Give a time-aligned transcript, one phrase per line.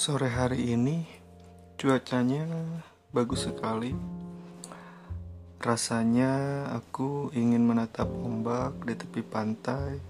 [0.00, 1.04] Sore hari ini
[1.76, 2.48] cuacanya
[3.12, 3.92] bagus sekali.
[5.60, 10.00] Rasanya aku ingin menatap ombak di tepi pantai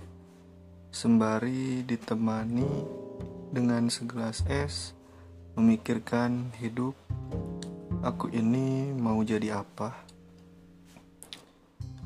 [0.94, 2.70] sembari ditemani
[3.50, 4.94] dengan segelas es
[5.58, 6.94] memikirkan hidup
[8.06, 10.06] aku ini mau jadi apa.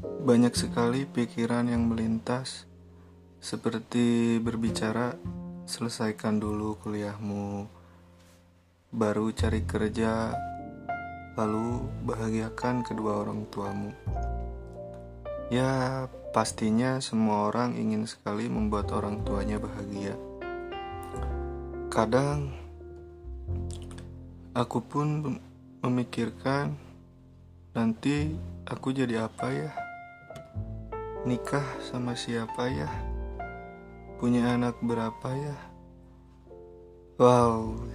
[0.01, 2.65] Banyak sekali pikiran yang melintas
[3.45, 7.65] seperti berbicara selesaikan dulu kuliahmu,
[8.93, 10.37] baru cari kerja,
[11.41, 13.91] lalu bahagiakan kedua orang tuamu.
[15.49, 16.05] Ya,
[16.37, 20.17] pastinya semua orang ingin sekali membuat orang tuanya bahagia.
[21.89, 22.53] Kadang
[24.53, 25.41] aku pun
[25.81, 26.77] memikirkan
[27.73, 28.37] nanti
[28.69, 29.73] aku jadi apa ya?
[31.25, 33.14] Nikah sama siapa ya?
[34.19, 35.59] Punya anak berapa ya?
[37.19, 37.87] Wow,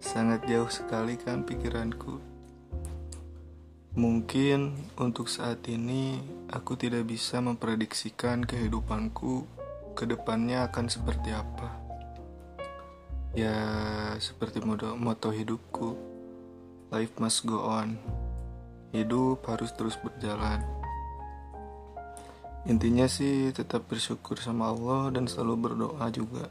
[0.00, 2.20] sangat jauh sekali kan pikiranku.
[3.92, 6.16] Mungkin untuk saat ini
[6.48, 9.44] aku tidak bisa memprediksikan kehidupanku
[9.92, 11.68] ke depannya akan seperti apa.
[13.36, 13.56] Ya,
[14.20, 15.96] seperti moto, moto hidupku.
[16.92, 18.00] Life must go on.
[18.92, 20.81] Hidup harus terus berjalan.
[22.62, 26.46] Intinya sih tetap bersyukur sama Allah dan selalu berdoa juga.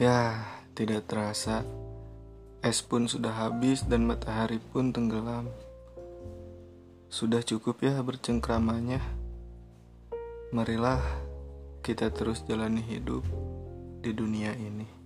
[0.00, 0.40] Ya,
[0.72, 1.60] tidak terasa
[2.62, 5.50] es pun sudah habis dan matahari pun tenggelam.
[7.10, 9.02] Sudah cukup ya bercengkramanya.
[10.54, 11.02] Marilah
[11.82, 13.26] kita terus jalani hidup
[13.98, 15.01] di dunia ini.